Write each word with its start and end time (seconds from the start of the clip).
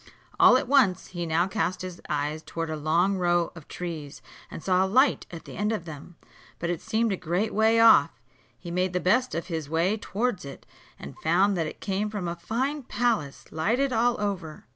All 0.39 0.57
at 0.57 0.67
once, 0.67 1.09
he 1.09 1.27
now 1.27 1.45
cast 1.47 1.83
his 1.83 2.01
eyes 2.09 2.41
towards 2.41 2.71
a 2.71 2.75
long 2.75 3.17
row 3.17 3.51
of 3.53 3.67
trees, 3.67 4.23
and 4.49 4.63
saw 4.63 4.83
a 4.83 4.87
light 4.87 5.27
at 5.29 5.45
the 5.45 5.55
end 5.55 5.71
of 5.71 5.85
them, 5.85 6.15
but 6.57 6.71
it 6.71 6.81
seemed 6.81 7.11
a 7.13 7.15
great 7.15 7.53
way 7.53 7.79
off. 7.79 8.09
He 8.57 8.71
made 8.71 8.93
the 8.93 8.99
best 8.99 9.35
of 9.35 9.45
his 9.45 9.69
way 9.69 9.97
towards 9.97 10.43
it, 10.43 10.65
and 10.97 11.15
found 11.19 11.55
that 11.55 11.67
it 11.67 11.81
came 11.81 12.09
from 12.09 12.27
a 12.27 12.35
fine 12.35 12.81
palace, 12.81 13.45
lighted 13.51 13.93
all 13.93 14.19
over. 14.19 14.65